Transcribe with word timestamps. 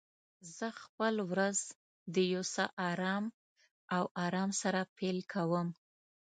زه 0.55 0.67
خپل 0.81 1.15
ورځ 1.31 1.59
د 2.13 2.15
یو 2.33 2.43
څه 2.53 2.63
آرام 2.91 3.25
او 3.95 4.03
آرام 4.25 4.49
سره 4.61 4.81
پیل 4.97 5.17
کوم. 5.33 5.67